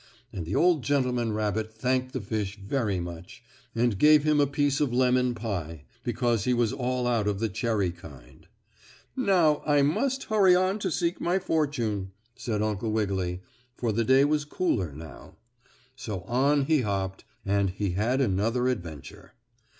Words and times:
And 0.33 0.47
the 0.47 0.55
old 0.55 0.81
gentleman 0.83 1.31
rabbit 1.31 1.71
thanked 1.71 2.11
the 2.13 2.21
fish 2.21 2.57
very 2.57 2.99
much, 2.99 3.43
and 3.75 3.99
gave 3.99 4.23
him 4.23 4.39
a 4.39 4.47
piece 4.47 4.81
of 4.81 4.91
lemon 4.91 5.35
pie, 5.35 5.83
because 6.03 6.45
he 6.45 6.55
was 6.55 6.73
all 6.73 7.05
out 7.05 7.27
of 7.27 7.39
the 7.39 7.49
cherry 7.49 7.91
kind. 7.91 8.47
"Now, 9.15 9.61
I 9.63 9.83
must 9.83 10.23
hurry 10.23 10.55
on 10.55 10.79
to 10.79 10.89
seek 10.89 11.21
my 11.21 11.37
fortune," 11.37 12.13
said 12.35 12.63
Uncle 12.63 12.91
Wiggily, 12.91 13.41
for 13.77 13.91
the 13.91 14.03
day 14.03 14.25
was 14.25 14.43
cooler 14.43 14.91
now. 14.91 15.35
So 15.95 16.21
on 16.21 16.65
he 16.65 16.81
hopped, 16.81 17.23
and 17.45 17.69
he 17.69 17.91
had 17.91 18.21
another 18.21 18.69
adventure. 18.69 19.33